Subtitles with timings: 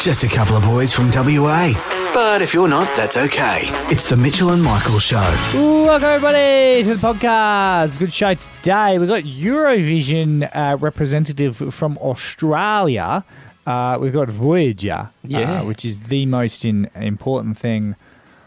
[0.00, 1.72] Just a couple of boys from WA.
[2.14, 3.60] But if you're not, that's okay.
[3.90, 5.16] It's the Mitchell and Michael Show.
[5.54, 7.98] Welcome, everybody, to the podcast.
[7.98, 8.98] Good show today.
[8.98, 13.24] We've got Eurovision uh, representative from Australia.
[13.66, 15.60] Uh, we've got Voyager, Yeah.
[15.60, 17.96] uh, which is the most in, important thing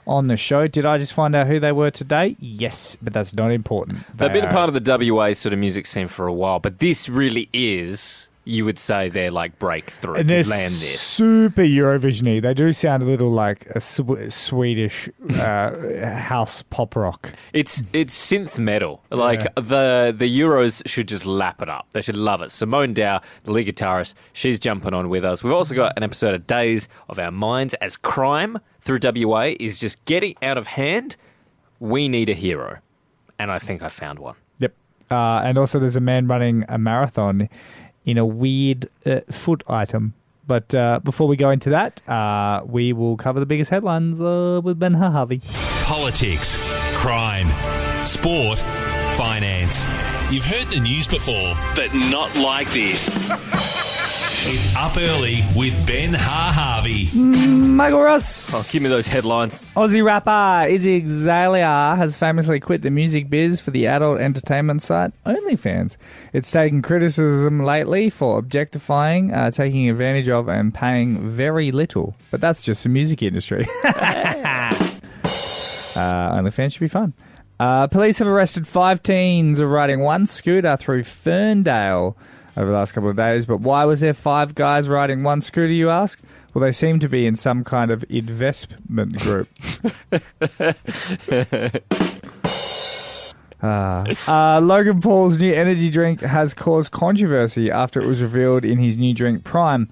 [0.08, 0.68] on the show.
[0.68, 2.38] Did I just find out who they were today?
[2.40, 4.00] Yes, but that's not important.
[4.18, 6.80] They've been a part of the WA sort of music scene for a while, but
[6.80, 11.00] this really is, you would say, they're like breakthrough And to they're land this.
[11.00, 12.40] super Eurovision-y.
[12.40, 17.32] They do sound a little like a Sw- Swedish uh, house pop rock.
[17.54, 19.04] It's it's synth metal.
[19.12, 21.88] Like the the Euros should just lap it up.
[21.92, 22.52] They should love it.
[22.52, 25.44] Simone Dow, the lead guitarist, she's jumping on with us.
[25.44, 29.80] We've also got an episode of Days of Our Minds as crime through WA is
[29.80, 31.16] just getting out of hand.
[31.80, 32.80] We need a hero,
[33.38, 34.36] and I think I found one.
[34.60, 34.74] Yep.
[35.12, 37.48] Uh, and also, there's a man running a marathon
[38.10, 40.14] in a weird uh, foot item.
[40.48, 44.62] But uh, before we go into that, uh, we will cover the biggest headlines uh,
[44.64, 45.42] with Ben Harvey.
[45.84, 46.56] Politics,
[46.96, 47.48] crime,
[48.04, 48.58] sport,
[49.16, 49.86] finance.
[50.32, 53.16] You've heard the news before, but not like this.
[54.42, 57.10] It's up early with Ben Ha Harvey.
[57.20, 58.54] Michael Ross.
[58.54, 59.66] Oh, give me those headlines.
[59.76, 60.30] Aussie rapper
[60.72, 65.98] Iggy Azalea has famously quit the music biz for the adult entertainment site OnlyFans.
[66.34, 72.16] It's taken criticism lately for objectifying, uh, taking advantage of, and paying very little.
[72.32, 73.68] But that's just the music industry.
[75.96, 77.12] Uh, OnlyFans should be fun.
[77.60, 82.16] Uh, police have arrested five teens of riding one scooter through Ferndale
[82.58, 83.46] over the last couple of days.
[83.46, 86.20] But why was there five guys riding one scooter, you ask?
[86.54, 89.50] Well, they seem to be in some kind of investment group.
[93.62, 98.80] Uh, uh, Logan Paul's new energy drink has caused controversy after it was revealed in
[98.80, 99.90] his new drink Prime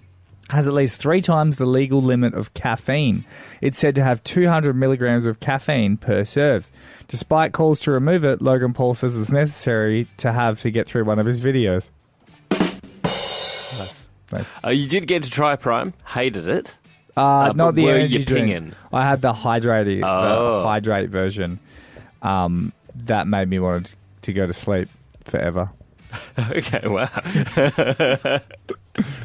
[0.49, 3.25] has at least three times the legal limit of caffeine.
[3.61, 6.69] It's said to have 200 milligrams of caffeine per serve.
[7.07, 11.05] Despite calls to remove it, Logan Paul says it's necessary to have to get through
[11.05, 11.89] one of his videos.
[14.27, 14.49] Thanks.
[14.63, 15.93] Uh, you did get to try Prime.
[16.05, 16.77] Hated it.
[17.15, 18.47] Uh, Uh, not the energy drink.
[18.47, 18.73] pinging?
[18.93, 20.61] I had the hydrated, Oh.
[20.61, 21.59] the hydrate version.
[22.21, 22.73] Um,
[23.05, 24.89] that made me want to go to sleep
[25.25, 25.69] forever.
[26.39, 27.09] Okay, wow.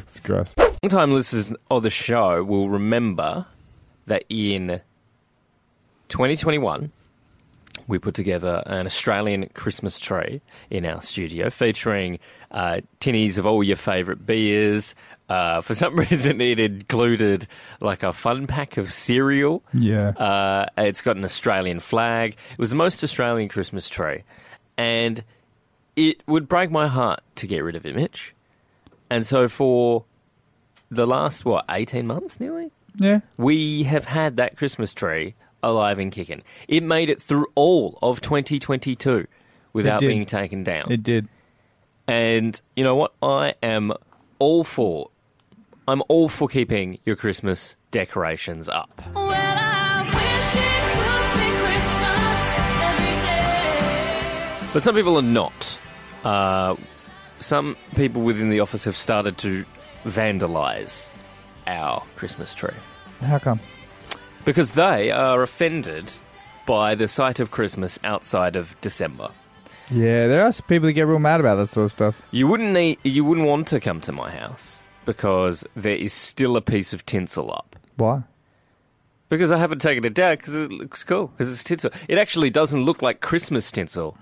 [0.03, 0.53] It's gross.
[0.83, 3.45] Long-time listeners of the show will remember
[4.05, 4.81] that in
[6.09, 6.91] 2021,
[7.87, 12.19] we put together an Australian Christmas tree in our studio featuring
[12.53, 14.95] uh, tinnies of all your favourite beers.
[15.29, 17.47] Uh, for some reason, it included
[17.79, 19.63] like a fun pack of cereal.
[19.73, 20.09] Yeah.
[20.09, 22.35] Uh, it's got an Australian flag.
[22.51, 24.23] It was the most Australian Christmas tree.
[24.77, 25.23] And
[25.95, 28.33] it would break my heart to get rid of it, Mitch.
[29.09, 30.05] And so for
[30.89, 32.71] the last, what, 18 months nearly?
[32.95, 33.21] Yeah.
[33.37, 36.43] We have had that Christmas tree alive and kicking.
[36.67, 39.27] It made it through all of 2022
[39.71, 40.91] without being taken down.
[40.91, 41.27] It did.
[42.07, 43.13] And you know what?
[43.21, 43.93] I am
[44.39, 45.09] all for.
[45.87, 49.01] I'm all for keeping your Christmas decorations up.
[49.13, 53.15] Well, I wish it could be Christmas every
[54.65, 54.69] day.
[54.73, 55.79] But some people are not.
[56.23, 56.75] Uh,
[57.39, 59.65] some people within the office have started to
[60.05, 61.09] vandalise
[61.67, 62.73] our Christmas tree
[63.21, 63.59] How come?
[64.45, 66.11] because they are offended
[66.65, 69.29] by the sight of Christmas outside of December.
[69.93, 72.21] Yeah, there are some people that get real mad about that sort of stuff.
[72.31, 76.55] You wouldn't need, you wouldn't want to come to my house because there is still
[76.57, 77.75] a piece of tinsel up.
[77.97, 78.23] Why?
[79.29, 81.91] Because I haven't taken it down because it looks cool because it's tinsel.
[82.07, 84.17] It actually doesn't look like Christmas tinsel,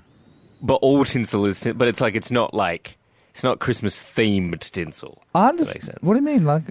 [0.62, 1.60] but all tinsel is.
[1.60, 2.98] Tin- but it's like it's not like
[3.32, 5.22] it's not Christmas themed tinsel.
[5.36, 5.98] I understand.
[6.02, 6.46] What do you mean?
[6.46, 6.64] Like,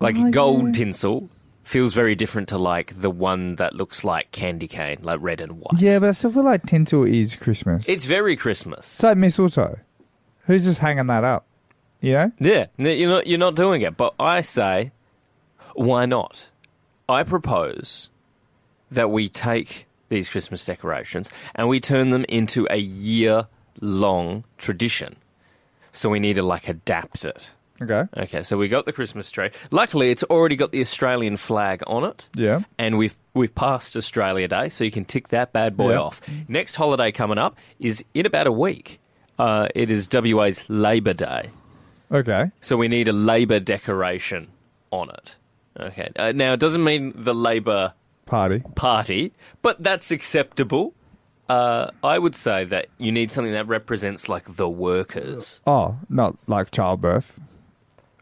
[0.00, 0.72] Like Oh, gold yeah.
[0.72, 1.28] tinsel
[1.64, 5.58] feels very different to like the one that looks like candy cane, like red and
[5.58, 5.80] white.
[5.80, 7.88] yeah, but I still feel like tinsel is Christmas.
[7.88, 8.80] it's very Christmas.
[8.94, 9.78] It's like mistletoe.
[10.46, 11.46] Who's just hanging that up?
[12.00, 12.32] You know?
[12.38, 14.92] Yeah, you're not you're not doing it, but I say,
[15.74, 16.48] why not?
[17.08, 18.10] I propose
[18.90, 23.46] that we take these Christmas decorations and we turn them into a year
[23.80, 25.16] long tradition.
[25.92, 27.50] So we need to like adapt it.
[27.82, 28.04] Okay.
[28.16, 29.50] Okay, so we got the Christmas tree.
[29.70, 32.28] Luckily, it's already got the Australian flag on it.
[32.34, 32.60] Yeah.
[32.78, 35.98] And we've we've passed Australia Day, so you can tick that bad boy Yeah.
[36.00, 36.20] off.
[36.48, 39.00] Next holiday coming up is in about a week.
[39.38, 41.50] Uh, it is WA's Labor Day.
[42.12, 42.50] Okay.
[42.60, 44.46] So we need a Labour decoration
[44.92, 45.34] on it.
[45.80, 46.10] Okay.
[46.14, 47.92] Uh, now, it doesn't mean the Labour
[48.26, 48.62] Party.
[48.76, 49.32] Party,
[49.62, 50.94] but that's acceptable.
[51.48, 55.60] Uh, I would say that you need something that represents like the workers.
[55.66, 57.40] Oh, not like childbirth.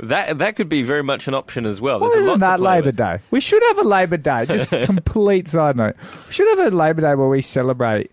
[0.03, 2.01] That that could be very much an option as well.
[2.01, 2.97] Why There's a lot isn't that Labor with.
[2.97, 3.19] Day?
[3.31, 4.47] We should have a Labor Day.
[4.47, 5.95] Just a complete side note.
[6.27, 8.11] We should have a Labor Day where we celebrate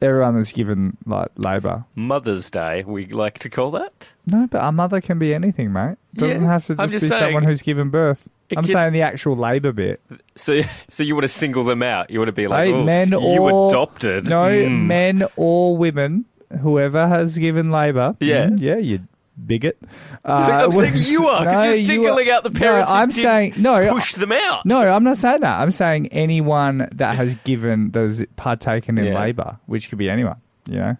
[0.00, 1.84] everyone that's given like Labor.
[1.94, 4.08] Mother's Day, we like to call that.
[4.26, 5.96] No, but our mother can be anything, mate.
[6.14, 7.20] Doesn't Yeah, have to just, just be saying.
[7.20, 8.26] someone who's given birth.
[8.56, 10.00] I'm can- saying the actual Labor bit.
[10.36, 12.10] So, so you want to single them out?
[12.10, 14.26] You want to be like, Hey, oh, men you or adopted?
[14.28, 14.86] No, Mm.
[14.86, 16.24] men or women,
[16.62, 18.16] whoever has given Labor.
[18.20, 18.46] Yeah.
[18.46, 19.00] Mm, yeah, you
[19.46, 19.78] bigot.
[20.24, 22.90] Uh, I'm saying you are because No, you're singling are- out the parents.
[22.90, 23.90] No, I'm saying no.
[23.92, 24.66] Push them out.
[24.66, 25.60] No, I'm not saying that.
[25.60, 29.20] I'm saying anyone that has given, that has partaken in Yeah.
[29.20, 30.36] labour, which could be anyone.
[30.68, 30.96] You know,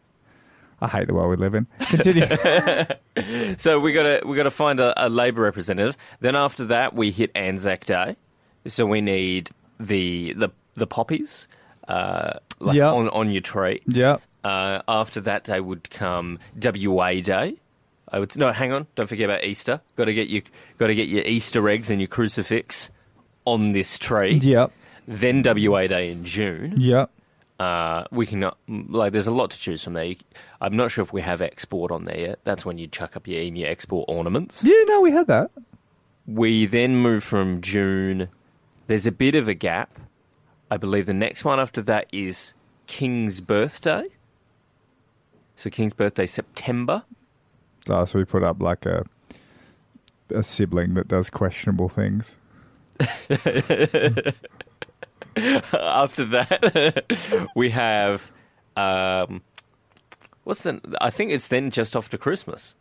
[0.81, 1.66] I hate the world we live in.
[1.81, 2.25] Continue.
[3.58, 5.96] So we got to we got to find a, a Labor representative.
[6.20, 8.16] Then after that, we hit Anzac Day.
[8.66, 11.46] So we need the the the poppies,
[11.88, 12.92] uh, like Yep.
[12.92, 13.82] on on your tree.
[13.87, 14.22] yep.
[14.42, 17.56] Uh, after that day would come WA Day.
[18.12, 19.80] I would no, hang on, don't forget about Easter.
[19.96, 20.42] Got to get you
[20.78, 22.90] got to get your Easter eggs and your crucifix
[23.44, 24.34] on this tree.
[24.34, 24.72] Yep.
[25.06, 26.74] Then WA Day in June.
[26.76, 27.10] Yep.
[27.58, 30.14] Uh, we can uh, like there's a lot to choose from there.
[30.60, 32.38] I'm not sure if we have export on there yet.
[32.44, 34.64] That's when you chuck up your emu export ornaments.
[34.64, 35.50] Yeah, no, we had that.
[36.26, 38.28] We then move from June.
[38.86, 39.98] There's a bit of a gap.
[40.70, 42.54] I believe the next one after that is
[42.86, 44.06] King's birthday.
[45.56, 47.02] So King's birthday September.
[47.86, 49.04] So we put up like a
[50.34, 52.34] a sibling that does questionable things.
[55.36, 58.30] after that, we have
[58.76, 59.42] um,
[60.44, 60.80] what's the?
[61.00, 62.76] I think it's then just after Christmas.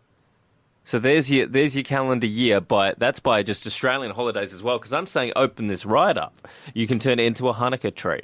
[0.83, 4.77] So there's your there's your calendar year, but that's by just Australian holidays as well.
[4.77, 6.47] Because I'm saying open this right up.
[6.73, 8.23] You can turn it into a Hanukkah tree.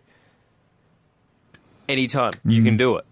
[1.87, 3.05] Anytime you can do it.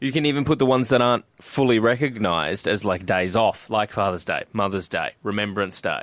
[0.00, 3.90] You can even put the ones that aren't fully recognised as like days off, like
[3.90, 6.02] Father's Day, Mother's Day, Remembrance Day.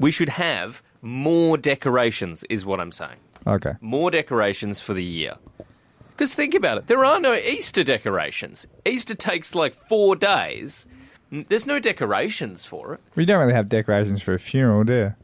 [0.00, 3.72] We should have more decorations, is what I'm saying Okay.
[3.80, 5.34] more decorations for the year.
[6.10, 8.66] Because think about it, there are no Easter decorations.
[8.86, 10.86] Easter takes like four days.
[11.30, 13.00] There's no decorations for it.
[13.14, 15.14] We don't really have decorations for a funeral, do you?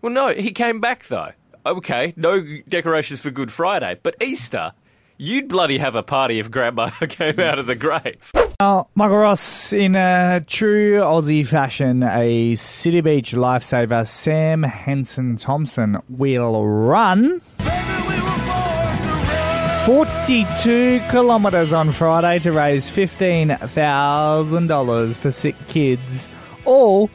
[0.00, 1.30] Well, no, he came back though.
[1.64, 4.72] Okay, no decorations for Good Friday, but Easter,
[5.18, 8.30] you'd bloody have a party if Grandma came out of the grave.
[8.60, 15.98] Now, Michael Ross, in a true Aussie fashion, a City Beach lifesaver, Sam Henson Thompson,
[16.08, 17.40] will run
[19.86, 26.28] 42 kilometres on Friday to raise $15,000 for sick kids,
[26.64, 27.10] all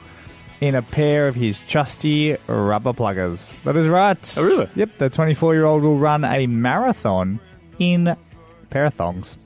[0.59, 3.55] in a pair of his trusty rubber pluggers.
[3.63, 4.17] That is right.
[4.37, 4.67] Oh, really?
[4.75, 7.39] Yep, the 24 year old will run a marathon
[7.79, 8.17] in a
[8.69, 9.37] pair of thongs.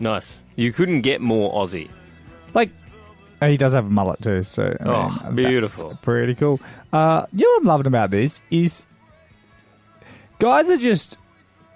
[0.00, 0.38] Nice.
[0.56, 1.88] You couldn't get more Aussie.
[2.54, 2.70] Like,
[3.42, 5.90] oh, he does have a mullet too, so I Oh, mean, beautiful.
[5.90, 6.60] that's pretty cool.
[6.92, 8.84] Uh, you know what I'm loving about this is
[10.38, 11.16] guys are just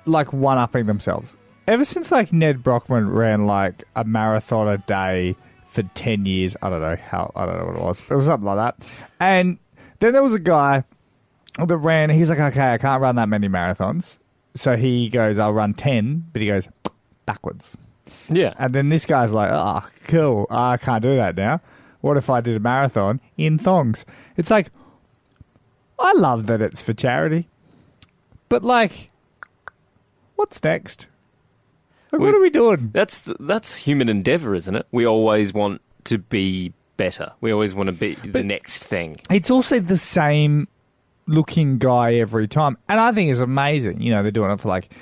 [0.07, 1.37] like one upping themselves.
[1.67, 5.37] Ever since like Nedd Brockmann ran like a marathon a day
[5.69, 8.17] for ten years, I don't know how I don't know what it was, but it
[8.17, 8.89] was something like that.
[9.21, 9.59] And
[10.01, 10.85] then there was a guy
[11.65, 12.11] that ran.
[12.11, 14.19] He's like, okay, I can't run that many marathons,
[14.55, 16.69] so he goes, I'll run ten, but he goes
[17.27, 17.77] backwards.
[18.29, 18.55] Yeah.
[18.59, 20.47] And then this guy's like, oh, cool.
[20.51, 21.61] Ah, I can't do that now.
[22.01, 24.05] What if I did a marathon in thongs?
[24.37, 24.71] It's like,
[25.99, 27.49] I love that it's for charity.
[28.49, 29.09] But, like,
[30.37, 31.07] what's next?
[32.11, 32.91] Like, what are we doing?
[32.93, 34.87] That's that's human endeavor, isn't it?
[34.93, 37.33] We always want to be better.
[37.41, 39.17] We always want to be the next thing.
[39.31, 40.69] It's also the same
[41.27, 42.77] looking guy every time.
[42.89, 44.01] And I think it's amazing.
[44.01, 44.93] You know, they're doing it for, like,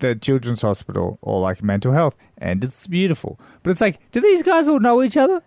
[0.00, 2.16] the children's hospital or, like, mental health.
[2.38, 3.38] And it's beautiful.
[3.62, 5.42] But it's like, do these guys all know each other?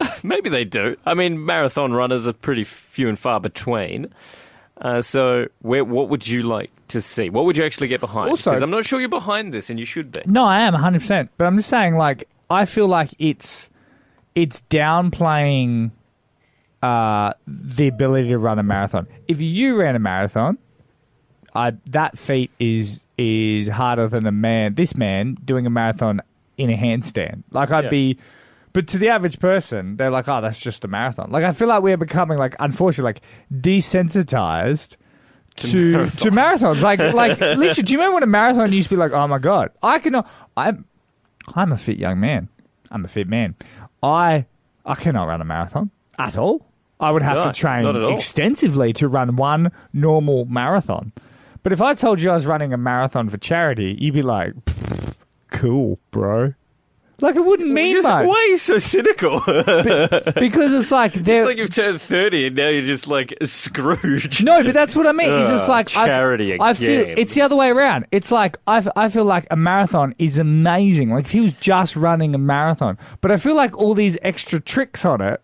[0.22, 0.96] Maybe they do.
[1.04, 4.12] I mean, marathon runners are pretty few and far between.
[4.80, 7.30] Uh, so, where, what would you like to see?
[7.30, 8.30] What would you actually get behind?
[8.30, 10.22] Also- Because I'm not sure you're behind this, and you should be.
[10.24, 11.28] No, I am 100%.
[11.36, 13.68] But I'm just saying, like, I feel like it's
[14.34, 15.90] it's downplaying
[16.82, 19.06] uh, the ability to run a marathon.
[19.26, 20.58] If you ran a marathon,
[21.54, 26.20] I, that feat is is harder than a man, this man, doing a marathon
[26.56, 27.42] in a handstand.
[27.50, 27.90] Like, I'd Yeah.
[27.90, 28.18] be.
[28.72, 31.30] But to the average person, they're like, oh, that's just a marathon.
[31.32, 34.96] Like, I feel like we're becoming, like, unfortunately, like, desensitized
[35.56, 36.82] to to marathons.
[36.82, 39.38] Like like literally, do you remember when a marathon used to be like, oh my
[39.38, 40.28] god, I cannot.
[40.56, 40.84] I'm
[41.54, 42.48] I'm a fit young man.
[42.90, 43.56] I'm a fit man.
[44.02, 44.46] I
[44.86, 46.64] I cannot run a marathon at all.
[47.00, 48.14] I would have No, to train not at all.
[48.14, 51.12] extensively to run one normal marathon.
[51.62, 54.54] But if I told you I was running a marathon for charity, you'd be like,
[55.50, 56.54] cool, bro.
[57.20, 59.40] Like it wouldn't mean Just- much Why are you so cynical?
[59.44, 64.40] because it's like they're it's like you've turned 30 and now you're just like Scrooge.
[64.42, 65.28] No, but that's what I mean.
[65.32, 67.14] It's just Ugh, like I've- charity I feel again.
[67.18, 68.06] it's the other way around.
[68.12, 71.10] It's like I feel like a marathon is amazing.
[71.10, 74.60] Like if he was just running a marathon, but I feel like all these extra
[74.60, 75.40] tricks on it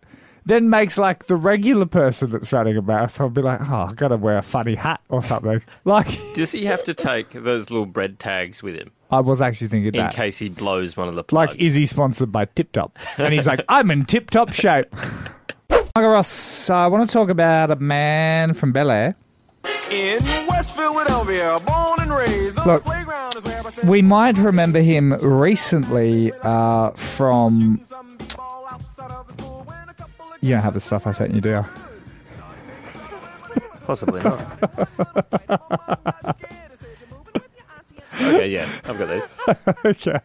[0.47, 4.09] then makes like the regular person that's running a marathon be like, oh, I got
[4.09, 5.63] to wear a funny hat or something.
[5.85, 9.69] Like Does he have to take those little bread tags with him I was actually
[9.69, 10.15] thinking that in that.
[10.15, 11.53] case he blows one of the plugs?
[11.53, 12.99] Like, is he sponsored by Tip Top?
[13.17, 14.93] And he's like, I'm in tip top shape.
[15.71, 19.15] Margaret Ross, I want to talk about a man from Bel Air.
[19.91, 24.37] In West Philadelphia, born and raised on Look, the playground is where I We might
[24.37, 27.81] remember him recently uh, from.
[30.45, 31.65] You don't have the stuff I sent you, do you?
[33.87, 34.45] Possibly not.
[38.15, 39.23] okay, yeah, I've got these.
[39.85, 40.21] okay,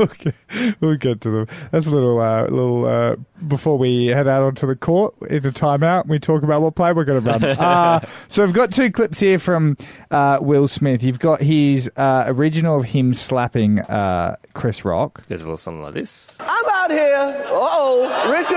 [0.00, 0.32] okay,
[0.80, 1.48] we'll get to them.
[1.70, 2.86] That's a little, uh, little.
[2.86, 6.74] Uh, before we head out onto the court in into timeout, we talk about what
[6.74, 7.44] play we're going to run.
[7.58, 9.76] uh, so we've got two clips here from
[10.10, 11.02] uh, Will Smith.
[11.02, 15.24] You've got his uh, original of him slapping uh, Chris Rock.
[15.28, 16.36] There's a little something like this.
[16.40, 17.16] I'm out here.
[17.48, 18.56] Uh-oh, Richard.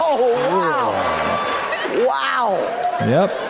[0.00, 2.06] oh, wow.
[2.06, 3.06] Wow.
[3.06, 3.47] Yep.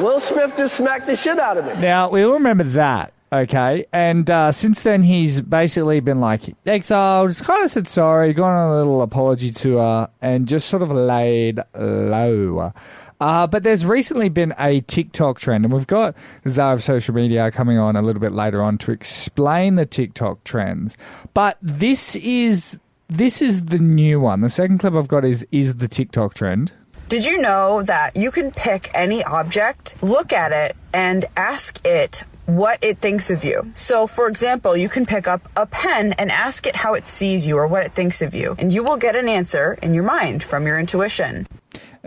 [0.00, 1.74] Will Smith just smacked the shit out of me.
[1.80, 3.84] Now we all remember that, okay?
[3.92, 8.54] And uh, since then, he's basically been like exiled, just kind of said sorry, gone
[8.54, 12.72] on a little apology tour, and just sort of laid low.
[13.20, 17.14] Uh, but there's recently been a TikTok trend, and we've got the Czar of social
[17.14, 20.96] media coming on a little bit later on to explain the TikTok trends.
[21.34, 22.78] But this is
[23.08, 24.40] this is the new one.
[24.40, 26.72] The second clip I've got is is the TikTok trend.
[27.10, 32.22] Did you know that you can pick any object, look at it, and ask it
[32.46, 33.72] what it thinks of you?
[33.74, 37.44] So, for example, you can pick up a pen and ask it how it sees
[37.44, 40.04] you or what it thinks of you, and you will get an answer in your
[40.04, 41.48] mind from your intuition.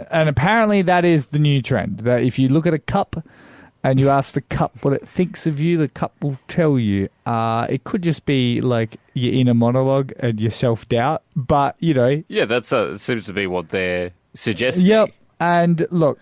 [0.10, 1.98] And apparently, that is the new trend.
[2.00, 3.28] That if you look at a cup
[3.84, 7.10] and you ask the cup what it thinks of you, the cup will tell you.
[7.26, 11.94] Uh, it could just be like your inner monologue and your self doubt, but you
[11.94, 14.86] know, Yeah, that's uh, seems to be what they're suggesting.
[14.86, 15.12] Yep.
[15.40, 16.20] And look,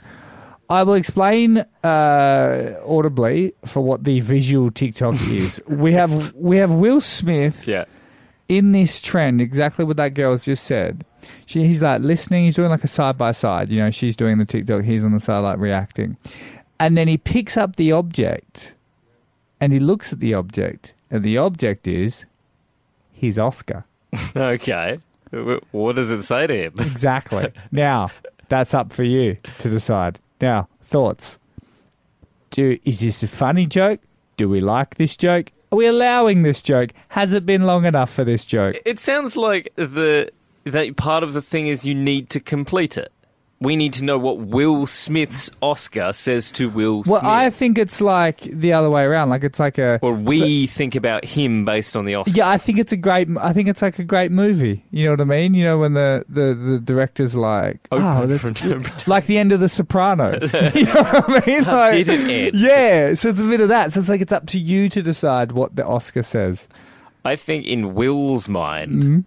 [0.70, 5.62] I will explain uh, audibly for what the visual TikTok is.
[5.68, 7.86] We have we have Will Smith Yeah.
[8.50, 11.06] in this trend, exactly what that girl's just said.
[11.46, 12.46] She, he's like listening.
[12.46, 13.70] He's doing like a side by side.
[13.70, 14.84] You know, she's doing the TikTok.
[14.84, 16.18] He's on the side like reacting,
[16.80, 18.74] and then he picks up the object,
[19.60, 22.25] and he looks at the object, and the object is
[23.13, 23.84] his Oscar.
[24.36, 24.98] Okay.
[25.31, 26.73] W- What does it say to him?
[26.79, 27.51] Exactly.
[27.71, 28.11] now,
[28.50, 30.19] that's up for you to decide.
[30.41, 31.38] Now, thoughts.
[32.51, 34.00] Do is this a funny joke?
[34.38, 35.51] Do we like this joke?
[35.71, 36.91] Are we allowing this joke?
[37.09, 38.75] Has it been long enough for this joke?
[38.85, 40.29] It sounds like the
[40.65, 43.11] that part of the thing is you need to complete it.
[43.62, 47.24] We need to know what Will Smith's Oscar says to Will Well, Smith.
[47.24, 49.30] I think it's like the other way around.
[49.30, 52.34] Like it's like a or we think about him based on the Oscar.
[52.36, 52.50] yeah.
[52.50, 53.27] I think it's a great.
[53.39, 54.84] I think it's like a great movie.
[54.89, 55.53] You know what I mean?
[55.53, 59.60] You know when the the, the director's like, Open oh, that's like the end of
[59.60, 60.51] The Sopranos.
[60.74, 61.63] you know what I mean?
[61.63, 62.56] Like, Did it end?
[62.56, 63.13] Yeah.
[63.13, 63.94] So it's a bit of that.
[63.94, 66.68] So it's like it's up to you to decide what the Oscar says.
[67.24, 69.20] I think in Will's mind, Mm-hmm.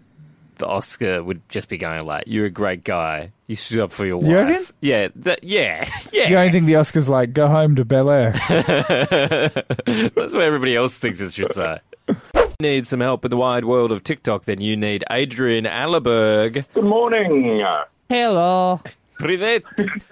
[0.64, 3.32] The Oscar would just be going like, "You're a great guy.
[3.46, 4.66] You stood up for your You wife." reckon?
[4.80, 6.28] Yeah, that, yeah, yeah.
[6.28, 8.32] You don't think the Oscar's like go home to Bel Air?
[8.48, 11.80] That's what everybody else thinks it should say.
[12.60, 14.44] Need some help with the wide world of TikTok?
[14.44, 16.64] Then you need Adrian Allerberg.
[16.72, 17.62] Good morning.
[18.08, 18.80] Hello.
[19.18, 19.64] Privet,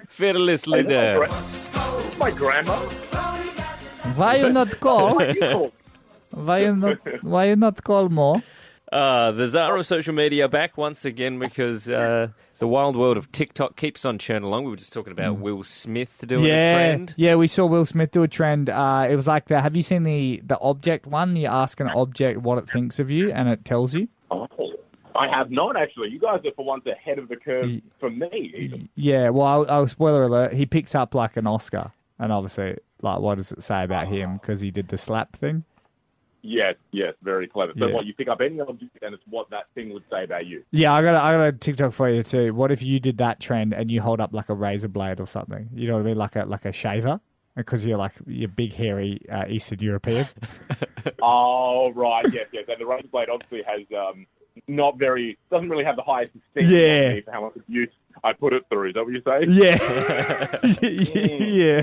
[0.09, 1.25] fearless leader.
[2.19, 2.75] my grandma.
[4.17, 5.19] Why you not call?
[6.31, 6.99] Why you not?
[7.23, 8.43] Why you not call more?
[8.93, 13.33] Uh, the czar of social media back once again because uh, the wild world of
[13.33, 14.65] TikTok keeps on churning along.
[14.65, 16.73] We were just talking about Will Smith doing a Mm.
[16.75, 17.15] Trend.
[17.17, 17.35] yeah.
[17.37, 18.69] We saw Will Smith do a trend.
[18.69, 19.63] Uh, it was like that.
[19.63, 21.37] Have you seen the the object one?
[21.37, 24.09] You ask an object what it thinks of you, and it tells you.
[24.31, 24.47] Oh,
[25.15, 26.11] I have not actually.
[26.11, 28.53] You guys are for once ahead of the curve Ye- for me.
[28.59, 28.89] Even.
[28.95, 29.31] Yeah.
[29.31, 30.53] Well, I'll, I'll spoiler alert.
[30.53, 34.35] He picks up like an Oscar, and obviously, like, what does it say about him?
[34.37, 35.65] Because he did the slap thing.
[36.45, 37.73] Yes, yes, very clever.
[37.79, 37.95] So Yeah.
[37.95, 38.05] what?
[38.07, 40.65] You pick up any object and it's what that thing would say about you.
[40.73, 42.53] Yeah, I got a, I got a TikTok for you too.
[42.53, 45.27] What if you did that trend and you hold up like a razor blade or
[45.27, 45.69] something?
[45.73, 47.21] You know what I mean, like a like a shaver,
[47.55, 50.27] because you're like you're big hairy uh, Eastern European.
[51.21, 52.65] Oh right, yes, yes.
[52.69, 54.25] And the razor blade obviously has um,
[54.69, 57.21] not very doesn't really have the highest esteem Yeah.
[57.25, 57.91] for how much abuse
[58.23, 58.91] I put it through.
[58.91, 59.45] Is that what you say?
[59.49, 59.79] Yeah.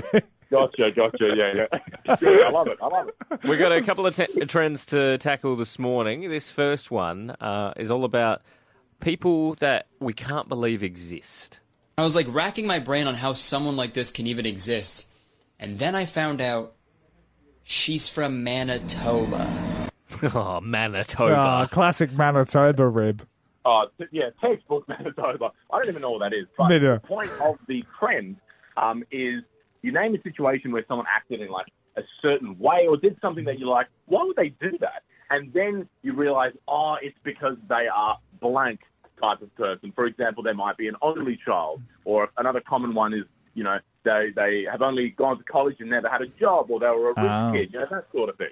[0.12, 0.20] yeah.
[0.50, 1.34] Gotcha, gotcha.
[1.36, 1.66] Yeah,
[2.06, 2.16] yeah.
[2.20, 2.78] Good, I love it.
[2.82, 3.44] I love it.
[3.44, 6.28] We've got a couple of t- trends to tackle this morning.
[6.28, 8.42] This first one uh, is all about
[9.00, 11.60] people that we can't believe exist.
[11.98, 15.06] I was like racking my brain on how someone like this can even exist.
[15.58, 16.74] And then I found out
[17.62, 19.50] she's from Manitoba.
[20.34, 21.36] oh, Manitoba.
[21.36, 23.26] Ah, classic Manitoba rib.
[23.64, 25.52] Uh, t- yeah, textbook Manitoba.
[25.72, 26.46] I don't even know what that is.
[26.56, 26.94] But Neither.
[26.94, 28.36] the point of the trend
[28.76, 29.42] um, is
[29.82, 33.44] you name a situation where someone acted in like a certain way or did something
[33.44, 35.02] that you're like, why would they do that?
[35.30, 38.80] And then you realize, oh, it's because they are blank
[39.20, 39.92] type of person.
[39.94, 43.78] For example, there might be an only child, or another common one is, you know,
[44.04, 47.10] they they have only gone to college and never had a job, or they were
[47.10, 47.52] a rich Oh.
[47.54, 48.48] kid, you know, that sort of thing.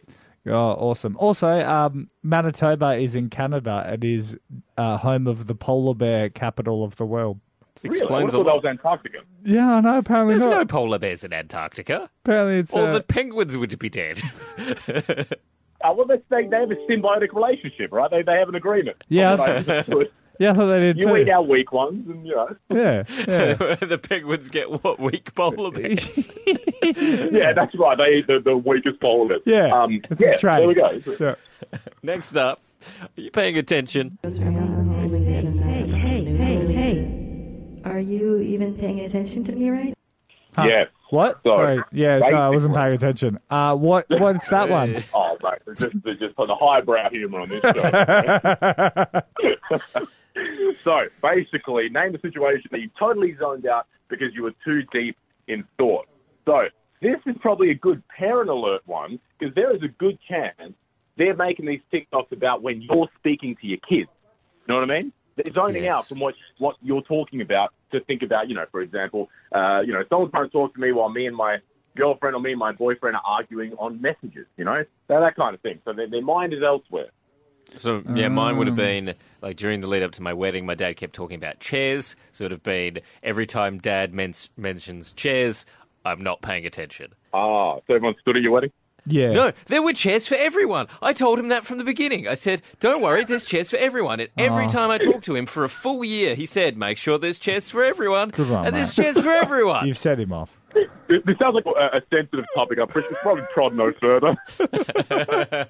[0.46, 0.52] Oh,
[0.88, 1.16] awesome.
[1.18, 3.88] Also, um, Manitoba is in Canada.
[3.92, 4.38] It is
[4.76, 7.40] uh, home of the polar bear capital of the world.
[7.84, 8.00] Really?
[8.00, 9.18] I would Explains have a thought that was Antarctica.
[9.44, 9.98] Yeah, I know.
[9.98, 10.58] Apparently There's not.
[10.58, 12.10] no polar bears in Antarctica.
[12.24, 12.72] Apparently it's.
[12.72, 14.22] Or uh, the penguins would be dead.
[15.84, 18.10] Uh, well, they, they, they have a symbiotic relationship, right?
[18.10, 19.04] They, they have an agreement.
[19.08, 19.84] Yeah.
[20.40, 21.16] Yeah, I thought they did you too.
[21.16, 22.56] eat our weak ones, and you know.
[22.70, 23.74] Yeah, yeah.
[23.80, 26.30] the penguins get what weak polar bears.
[26.80, 27.98] Yeah, that's right.
[27.98, 29.42] They eat the, the weakest polar bears.
[29.44, 30.36] Yeah, um, it's a yeah.
[30.36, 30.60] trade.
[30.60, 31.02] There we go.
[31.18, 31.78] Yeah.
[32.04, 32.60] Next up,
[33.00, 34.16] are you paying attention?
[34.22, 34.30] Hey,
[35.90, 37.17] hey, hey, hey.
[37.98, 39.92] Are you even paying attention to me right?
[40.52, 40.66] Huh.
[40.68, 40.86] Yes.
[41.10, 41.40] What?
[41.44, 41.82] So, sorry.
[41.90, 43.40] Yeah, sorry, I wasn't paying attention.
[43.50, 44.06] Uh, what?
[44.08, 45.02] What's that one?
[45.12, 49.22] Oh, mate, they're just, they're just putting a highbrow humour on this show.
[50.84, 55.16] so, basically, name a situation that you totally zoned out because you were too deep
[55.48, 56.06] in thought.
[56.44, 56.68] So,
[57.02, 60.72] this is probably a good parent alert one because there is a good chance
[61.16, 64.08] they're making these TikToks about when you're speaking to your kids.
[64.68, 65.12] You know what I mean?
[65.42, 65.94] They're zoning Yes.
[65.94, 68.48] out from what what you're talking about to think about.
[68.48, 71.26] You know, for example, uh, you know, someone's trying to talk to me while me
[71.26, 71.58] and my
[71.96, 74.46] girlfriend or me and my boyfriend are arguing on messages.
[74.56, 75.80] You know, that, that kind of thing.
[75.84, 77.08] So their, their mind is elsewhere.
[77.76, 80.64] So yeah, mine would have been like during the lead up to my wedding.
[80.64, 84.32] My dad kept talking about chairs, so it would have been every time dad men-
[84.56, 85.66] mentions chairs,
[86.04, 87.12] I'm not paying attention.
[87.34, 88.72] Ah, so everyone stood at your wedding.
[89.10, 89.32] Yeah.
[89.32, 90.86] No, there were chairs for everyone.
[91.02, 92.28] I told him that from the beginning.
[92.28, 94.68] I said, "Don't worry, there's chairs for everyone." And every Oh.
[94.68, 97.70] time I talked to him for a full year, he said, "Make sure there's chairs
[97.70, 99.04] for everyone." Good one, and there's mate.
[99.04, 99.86] chairs for everyone.
[99.88, 100.50] You've set him off.
[100.74, 102.78] This, this sounds like a, a sensitive topic.
[102.80, 104.36] I'm pretty probably prod no further.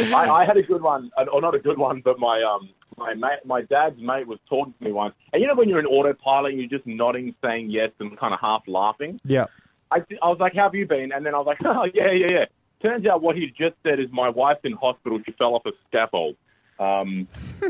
[0.00, 2.68] I, I had a good one, uh, or not a good one, but my um
[2.96, 5.78] my mate, my dad's mate was talking to me once, and you know when you're
[5.80, 9.20] in autopilot and you're just nodding, saying yes, and kind of half laughing.
[9.24, 9.46] Yeah.
[9.94, 12.10] I, I was like, "How have you been?" And then I was like, "Oh yeah,
[12.10, 12.44] yeah, yeah."
[12.82, 15.20] Turns out what he just said is my wife's in hospital.
[15.24, 16.36] She fell off a scaffold.
[16.78, 17.28] Um,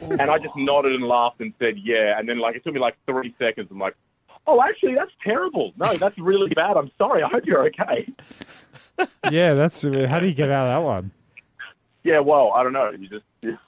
[0.00, 2.80] and I just nodded and laughed and said, "Yeah." And then like it took me
[2.80, 3.68] like three seconds.
[3.70, 3.96] I'm like,
[4.46, 5.72] "Oh, actually, that's terrible.
[5.76, 6.76] No, that's really bad.
[6.76, 7.22] I'm sorry.
[7.22, 8.08] I hope you're okay."
[9.28, 9.82] Yeah, that's.
[9.82, 11.10] How do you get out of that one?
[12.04, 12.90] Yeah, well, I don't know.
[12.90, 13.58] You just you,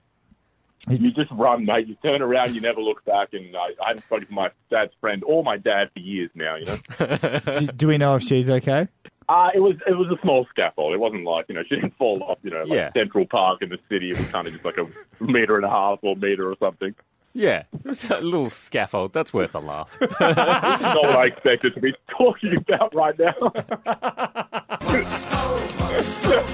[0.89, 1.87] you just run, mate.
[1.89, 3.29] You turn around, you never look back.
[3.33, 6.57] And I, I haven't spoken to my dad's friend or my dad for years now.
[6.57, 6.79] You know.
[7.61, 8.89] do, do we know if she's okay?
[9.29, 10.95] Uh, it was it was a small scaffold.
[10.95, 12.93] It wasn't like you know she didn't fall off you know like Yeah.
[12.93, 14.11] Central Park in the city.
[14.11, 14.87] It was kind of just like a
[15.23, 16.95] meter and a half or meter or something.
[17.35, 19.13] yeah, it was a little scaffold.
[19.13, 19.97] That's worth a laugh.
[20.01, 23.35] This is not what I expected to be talking about right now.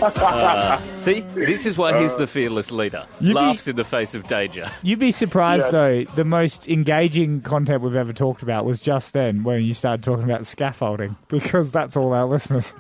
[0.04, 3.06] Uh, see, this is why he's the fearless leader.
[3.20, 4.70] You be- Laughs in the face of danger.
[4.82, 5.70] You'd be surprised Yeah.
[5.70, 6.04] though.
[6.04, 10.24] The most engaging content we've ever talked about was just then when you started talking
[10.24, 12.74] about scaffolding, because that's all our listeners.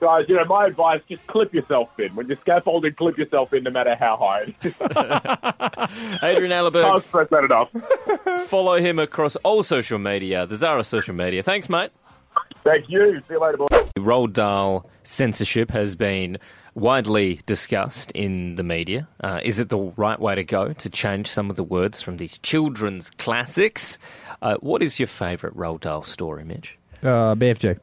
[0.00, 2.92] Guys, you know my advice: just clip yourself in when you're scaffolding.
[2.94, 4.40] Clip yourself in, no matter how high.
[4.40, 4.74] it is.
[6.22, 8.48] Adrian Can't Allenberg, stress that enough.
[8.48, 11.42] follow him across all social media, the Zara social media.
[11.44, 11.90] Thanks, mate.
[12.64, 13.20] Thank you.
[13.28, 13.68] See you later, boys.
[13.96, 16.38] Roald Dahl censorship has been
[16.74, 19.08] widely discussed in the media.
[19.22, 22.16] Uh, is it the right way to go to change some of the words from
[22.16, 23.98] these children's classics?
[24.40, 26.78] Uh, what is your favourite Roald Dahl story, Mitch?
[27.02, 27.78] Uh, BFG.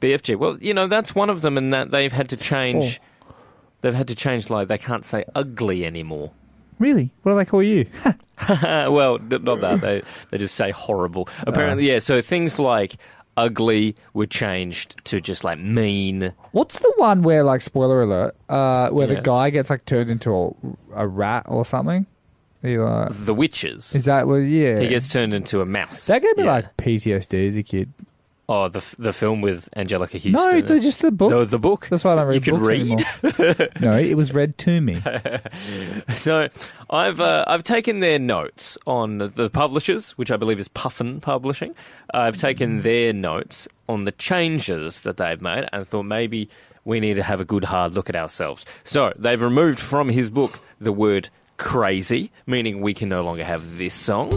[0.00, 0.36] BFG.
[0.36, 3.00] Well, you know that's one of them, in that they've had to change.
[3.00, 3.34] Oh.
[3.82, 6.32] They've had to change like they can't say ugly anymore.
[6.78, 7.12] Really?
[7.22, 7.86] What do they call you?
[8.48, 11.28] well, not that they they just say horrible.
[11.40, 11.98] Apparently, yeah.
[11.98, 12.96] So things like
[13.44, 16.32] ugly were changed to just like mean.
[16.52, 19.14] What's the one where, like, spoiler alert, uh, where Yeah.
[19.16, 22.06] the guy gets like turned into a, a rat or something?
[22.62, 23.94] He, uh, The witches.
[23.94, 24.36] is that what?
[24.36, 24.80] Yeah.
[24.80, 26.06] He gets turned into a mouse.
[26.06, 26.52] that gave me Yeah.
[26.52, 27.90] like PTSD as a kid.
[28.52, 30.32] Oh, the the film with Anjelica Huston.
[30.32, 31.30] No, they're just the book.
[31.30, 31.86] No, the book.
[31.88, 32.80] That's why I don't read You can books read.
[32.80, 33.68] anymore.
[33.80, 35.00] no, it was read to me.
[36.16, 36.48] So
[36.90, 41.20] I've uh, I've taken their notes on the, the publishers, which I believe is Puffin
[41.20, 41.74] Publishing.
[42.12, 46.48] I've taken their notes on the changes that they've made, and thought maybe
[46.84, 48.66] we need to have a good hard look at ourselves.
[48.82, 53.78] So they've removed from his book the word crazy, meaning we can no longer have
[53.78, 54.30] this song.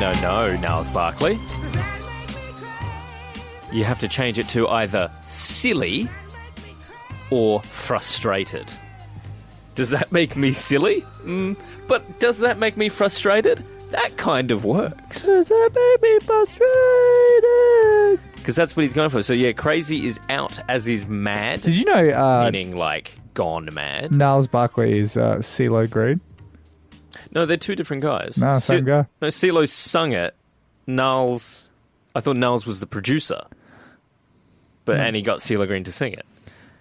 [0.00, 1.38] No, no, Gnarls Barkley.
[3.70, 6.08] You have to change it to either silly
[7.30, 8.66] or frustrated.
[9.76, 11.02] Does that make me silly?
[11.22, 13.64] Mm, but does that make me frustrated?
[13.90, 15.24] That kind of works.
[15.24, 18.20] Does that make me frustrated?
[18.36, 19.22] Because that's what he's going for.
[19.22, 21.60] So, yeah, crazy is out as is mad.
[21.62, 24.10] Did you know uh, Meaning, like, gone mad.
[24.10, 26.20] Gnarls Barkley is uh, CeeLo Green?
[27.32, 28.38] No, they're two different guys.
[28.38, 29.06] No, same guy.
[29.20, 30.34] No, CeeLo sung it.
[30.86, 31.68] Gnarls,
[32.14, 33.42] I thought Gnarls was the producer.
[34.84, 35.02] But, Hmm.
[35.02, 36.26] and he got CeeLo Green to sing it.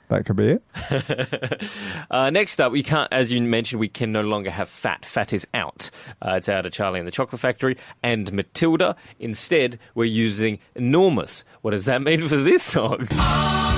[0.10, 1.62] That could be it.
[2.12, 5.06] Uh, next up, we can't, as you mentioned, we can no longer have fat.
[5.06, 5.90] Fat is out.
[6.22, 8.98] Uh, it's out of Charlie and the Chocolate Factory and Matilda.
[9.20, 11.46] Instead, we're using enormous.
[11.62, 13.08] What does that mean for this song?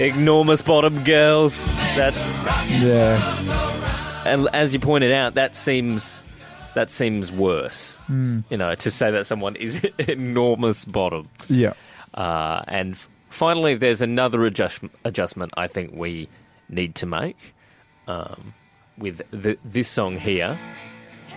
[0.00, 1.62] Enormous bottom girls.
[1.96, 2.14] That
[2.80, 3.18] Yeah.
[4.24, 6.20] and as you pointed out, that seems
[6.74, 7.98] that seems worse.
[8.08, 8.44] Mm.
[8.48, 11.28] You know, to say that someone is enormous bottom.
[11.48, 11.74] Yeah.
[12.14, 16.28] Uh, and f- finally, there's another adjust- adjustment I think we
[16.68, 17.36] need to make
[18.08, 18.54] um,
[18.96, 20.58] with the, this song here.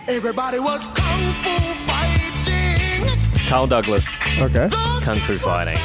[0.08, 1.50] Everybody was kung fu
[1.86, 3.46] fighting.
[3.48, 4.06] Carl Douglas,
[4.38, 4.68] Okay.
[5.02, 5.78] Kung Fu Fighting.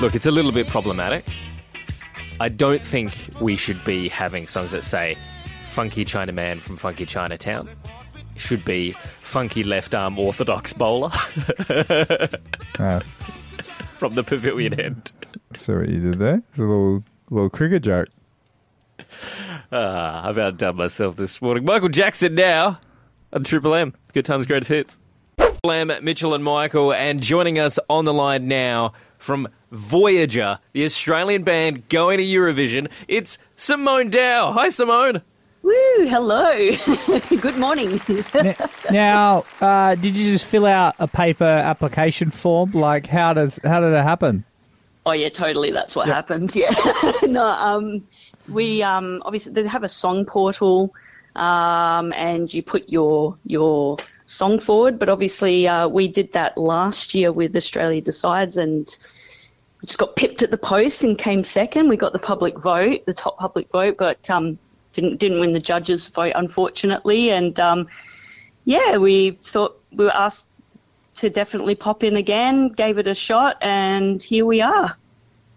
[0.00, 1.24] Look, it's a little bit problematic.
[2.40, 5.16] I don't think we should be having songs that say
[5.68, 7.68] Funky Chinaman from Funky Chinatown.
[8.36, 11.10] Should be Funky Left Arm Orthodox Bowler
[11.68, 13.00] Uh,
[13.98, 15.12] from the Pavilion End.
[15.56, 16.42] see what you did there?
[16.50, 18.08] It's a little little cricket joke.
[19.72, 21.64] Ah, I've outdone myself this morning.
[21.64, 22.78] Michael Jackson now
[23.32, 23.92] on Triple M.
[24.14, 24.98] Good times, greatest hits.
[25.68, 31.42] Triple Mitchell and Michael, and joining us on the line now from Voyager, the Australian
[31.42, 34.52] band going to Eurovision, it's Simone Dow.
[34.52, 35.20] Hi, Simone.
[35.62, 35.74] Woo,
[36.06, 36.70] hello.
[37.40, 38.00] Good morning.
[38.90, 42.70] Now, uh, did you just fill out a paper application form?
[42.70, 44.44] Like, how does how did it happen?
[45.04, 45.70] oh yeah, totally.
[45.70, 46.56] That's what happened.
[46.56, 46.70] Yeah.
[47.26, 48.02] no, um,
[48.48, 50.94] we um, obviously they have a song portal,
[51.36, 53.98] um, and you put your your
[54.28, 54.98] song forward.
[54.98, 58.86] But obviously, uh, we did that last year with Australia Decides, and
[59.80, 61.88] we just got pipped at the post and came second.
[61.88, 64.58] We got the public vote, the top public vote, but um,
[64.92, 67.30] didn't didn't win the judges' vote, unfortunately.
[67.30, 67.88] And um,
[68.64, 70.46] yeah, we thought we were asked
[71.16, 74.94] to definitely pop in again, gave it a shot, and here we are.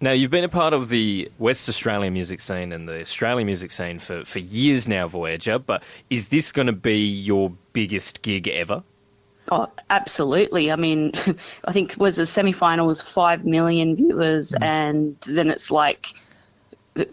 [0.03, 3.71] Now, you've been a part of the West Australian music scene and the Australian music
[3.71, 8.47] scene for, for years now, Voyager, but is this going to be your biggest gig
[8.47, 8.81] ever?
[9.51, 10.71] Oh, absolutely.
[10.71, 11.11] I mean,
[11.65, 14.63] I think was the semi-final was five million viewers, mm-hmm.
[14.63, 16.07] and then it's like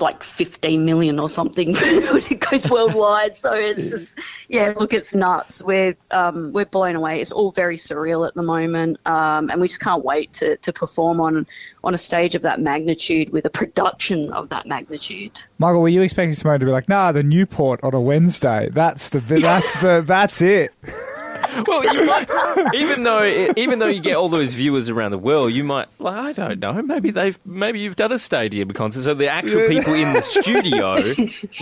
[0.01, 3.37] like 15 million or something when it goes worldwide.
[3.37, 5.63] So it's just, yeah, look, it's nuts.
[5.63, 7.21] We're um, we're blown away.
[7.21, 10.73] It's all very surreal at the moment, um, and we just can't wait to, to
[10.73, 11.47] perform on
[11.85, 15.41] on a stage of that magnitude with a production of that magnitude.
[15.59, 18.69] Michael, were you expecting Simone to be like, "Nah, the Newport on a Wednesday.
[18.73, 20.75] That's the that's the that's it."
[21.67, 22.29] well, you might,
[22.75, 23.25] even though
[23.57, 26.61] even though you get all those viewers around the world, you might like I don't
[26.61, 26.83] know.
[26.83, 31.03] Maybe they've maybe you've done a stadium concert, so the actual people in the studio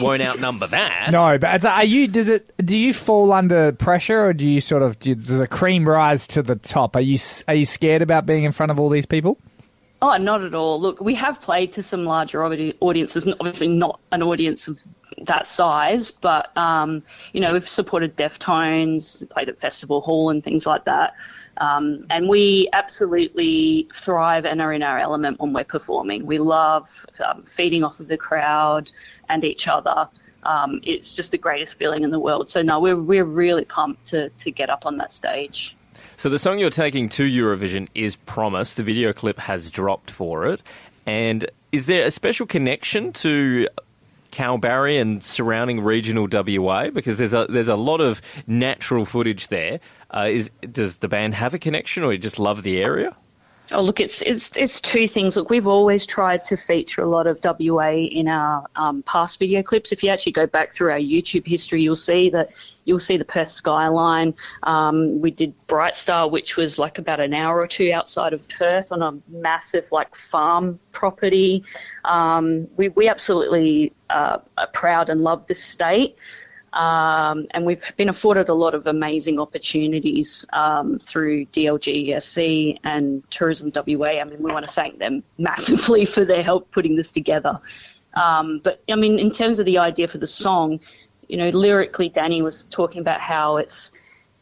[0.00, 1.08] won't outnumber that.
[1.10, 2.08] No, but it's, are you?
[2.08, 2.52] Does it?
[2.64, 4.98] Do you fall under pressure, or do you sort of?
[4.98, 6.96] Do, does a cream rise to the top?
[6.96, 7.18] Are you
[7.48, 9.38] are you scared about being in front of all these people?
[10.08, 10.80] Oh, not at all.
[10.80, 14.80] Look, we have played to some larger audi- audiences, obviously not an audience of
[15.22, 20.64] that size, but, um, you know, we've supported Deftones, played at Festival Hall and things
[20.64, 21.14] like that.
[21.56, 26.24] Um, and we absolutely thrive and are in our element when we're performing.
[26.24, 28.92] We love um, feeding off of the crowd
[29.28, 30.08] and each other.
[30.44, 32.48] Um, it's just the greatest feeling in the world.
[32.48, 35.75] So, no, we're, we're really pumped to, to get up on that stage.
[36.18, 38.74] So the song you're taking to Eurovision is Promise.
[38.74, 40.62] The video clip has dropped for it.
[41.04, 43.68] And is there a special connection to
[44.32, 46.88] Kalbarri and surrounding regional WA?
[46.88, 49.78] Because there's a there's a lot of natural footage there.
[50.10, 53.14] Uh, is does the band have a connection, or you just love the area?
[53.72, 55.36] Oh, look, it's it's it's two things.
[55.36, 59.60] Look, we've always tried to feature a lot of WA in our um, past video
[59.60, 59.90] clips.
[59.90, 62.50] If you actually go back through our YouTube history, you'll see that
[62.84, 64.34] you'll see the Perth skyline.
[64.62, 68.48] Um, we did Bright Star, which was like about an hour or two outside of
[68.50, 71.64] Perth on a massive like farm property.
[72.04, 76.16] Um, we we absolutely uh, are proud and love this state.
[76.72, 83.72] Um, and we've been afforded a lot of amazing opportunities um, through DLGSC and Tourism
[83.74, 84.20] WA.
[84.20, 87.58] I mean, we want to thank them massively for their help putting this together.
[88.14, 90.80] Um, but I mean, in terms of the idea for the song,
[91.28, 93.92] you know, lyrically, Danny was talking about how it's,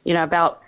[0.05, 0.64] you know, about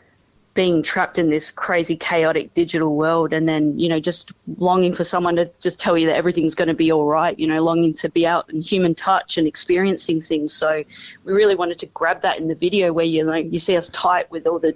[0.57, 5.05] being trapped in this crazy, chaotic digital world, and then you know, just longing for
[5.05, 7.39] someone to just tell you that everything's going to be all right.
[7.39, 10.53] You know, longing to be out in human touch and experiencing things.
[10.53, 10.83] So,
[11.25, 13.89] we really wanted to grab that in the video where you like you see us
[13.91, 14.75] tight with all the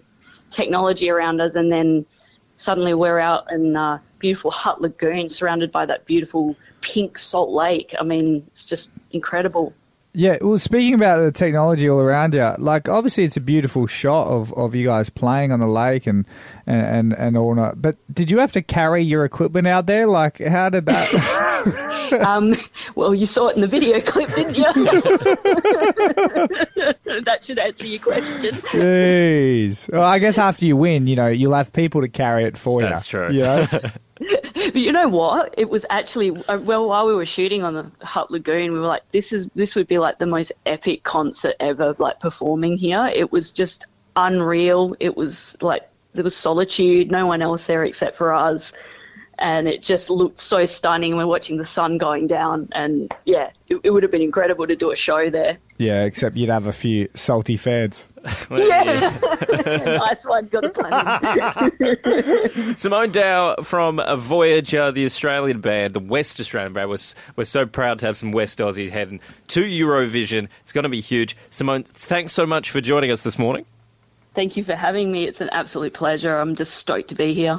[0.51, 2.07] technology around us, and then
[2.57, 7.95] suddenly we're out in uh, beautiful Hutt Lagoon, surrounded by that beautiful pink salt lake.
[7.99, 9.73] I mean, it's just incredible.
[10.13, 14.27] Yeah, well, speaking about the technology all around you, like obviously it's a beautiful shot
[14.27, 16.27] of, of you guys playing on the lake and
[16.67, 17.81] and and, and all that.
[17.81, 20.09] But did you have to carry your equipment out there?
[20.09, 21.09] Like, how did that?
[22.21, 22.55] um,
[22.95, 24.65] well, you saw it in the video clip, didn't you?
[27.23, 28.57] that should answer your question.
[28.57, 29.91] Jeez.
[29.93, 32.81] Well, I guess after you win, you know, you'll have people to carry it for
[32.81, 32.89] you.
[32.89, 33.33] That's true.
[33.33, 33.69] You know?
[34.21, 35.55] but you know what?
[35.57, 38.87] It was actually uh, well while we were shooting on the Hutt Lagoon, we were
[38.87, 43.11] like, "This is this would be like the most epic concert ever." Like performing here,
[43.15, 44.95] it was just unreal.
[45.01, 48.73] It was like there was solitude, no one else there except for us,
[49.41, 51.17] and it just looked so stunning.
[51.17, 54.77] We're watching the sun going down, and yeah, it, it would have been incredible to
[54.77, 55.59] do a show there.
[55.79, 58.07] yeah, except you'd have a few salty feds.
[58.51, 59.17] Yeah,
[59.87, 61.73] nice one, got a pun.
[61.81, 62.77] in.
[62.77, 66.91] Simone Dow from Voyager, the Australian band, the West Australian band.
[66.91, 66.99] We're,
[67.37, 70.49] we're so proud to have some West Aussies heading to Eurovision.
[70.63, 71.35] It's going to be huge.
[71.49, 73.65] Simone, thanks so much for joining us this morning.
[74.35, 75.25] Thank you for having me.
[75.25, 76.37] It's an absolute pleasure.
[76.37, 77.59] I'm just stoked to be here.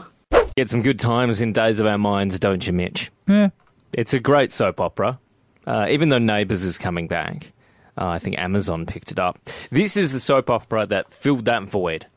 [0.55, 3.11] Get some good times in Days of Our Minds, don't you, Mitch?
[3.27, 3.49] Yeah.
[3.93, 5.19] It's a great soap opera.
[5.65, 7.51] Uh, even though Neighbours is coming back,
[7.97, 9.39] uh, I think Amazon picked it up.
[9.69, 12.07] This is the soap opera that filled that void.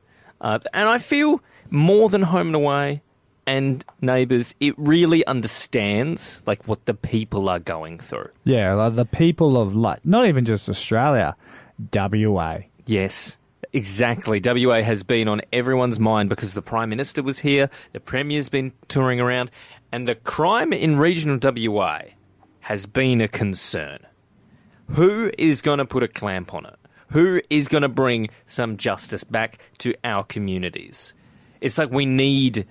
[0.40, 3.02] Uh, and I feel more than Home and Away
[3.46, 8.30] and Neighbours, it really understands like what the people are going through.
[8.44, 11.36] Yeah, like the people of like not even just Australia,
[11.92, 12.58] WA.
[12.86, 13.38] Yes,
[13.74, 14.40] exactly.
[14.44, 18.72] WA has been on everyone's mind because the Prime Minister was here, the Premier's been
[18.88, 19.50] touring around,
[19.92, 22.00] and the crime in regional WA
[22.60, 23.98] has been a concern.
[24.90, 26.76] Who is going to put a clamp on it?
[27.10, 31.12] Who is going to bring some justice back to our communities?
[31.60, 32.66] It's like we need,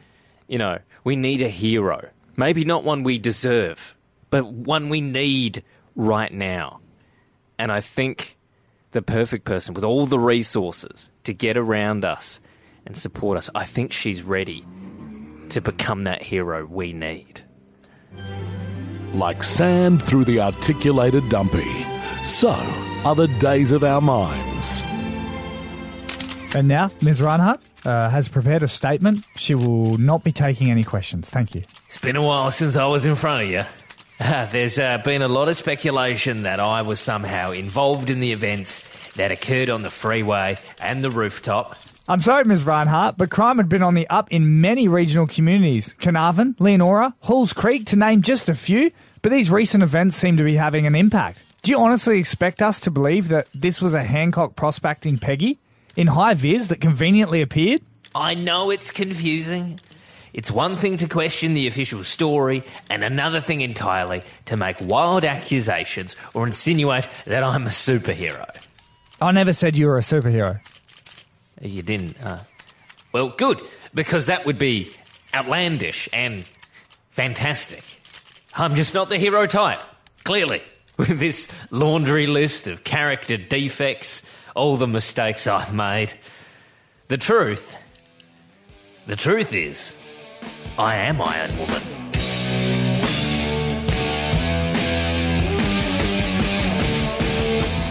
[0.48, 2.10] you know, we need a hero.
[2.36, 3.96] Maybe not one we deserve,
[4.30, 5.64] but one we need
[5.96, 6.80] right now.
[7.58, 8.33] And I think
[8.94, 12.40] the perfect person with all the resources to get around us
[12.86, 14.66] and support us, I think she's ready
[15.50, 17.42] to become that hero we need.
[19.14, 21.86] Like sand through the articulated dumpy,
[22.26, 22.52] so
[23.04, 24.82] are the days of our minds.
[26.56, 27.20] And now, Ms.
[27.20, 29.26] Rinehart uh, has prepared a statement.
[29.36, 31.30] She will not be taking any questions.
[31.30, 31.64] Thank you.
[31.88, 33.64] It's been a while since I was in front of you.
[34.52, 38.88] There's uh, been a lot of speculation that I was somehow involved in the events
[39.14, 41.76] that occurred on the freeway and the rooftop.
[42.08, 42.64] I'm sorry, Ms.
[42.64, 47.54] Rinehart, but crime had been on the up in many regional communities Carnarvon, Leonora, Halls
[47.54, 48.92] Creek, to name just a few.
[49.22, 51.46] But these recent events seem to be having an impact.
[51.62, 55.60] Do you honestly expect us to believe that this was a Hancock prospecting Peggy
[55.96, 57.82] in high vis that conveniently appeared?
[58.14, 59.80] I know it's confusing.
[60.34, 65.24] It's one thing to question the official story, and another thing entirely to make wild
[65.24, 68.50] accusations or insinuate that I'm a superhero.
[69.22, 70.60] I never said you were a superhero.
[71.62, 72.40] You didn't, uh.
[73.12, 73.60] Well, good,
[73.94, 74.92] because that would be
[75.36, 76.46] outlandish and
[77.12, 77.84] fantastic.
[78.56, 79.82] I'm just not the hero type,
[80.24, 80.64] clearly.
[80.98, 84.24] With this laundry list of character defects,
[84.56, 86.14] all the mistakes I've made.
[87.08, 87.76] The truth.
[89.08, 89.98] The truth is,
[90.78, 91.82] I am Iron Woman.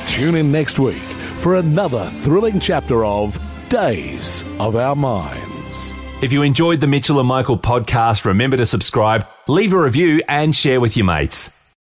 [0.09, 5.93] Tune in next week for another thrilling chapter of Days of Our Minds.
[6.23, 10.55] If you enjoyed the Mitchell and Michael podcast, remember to subscribe, leave a review, and
[10.55, 11.51] share with your mates.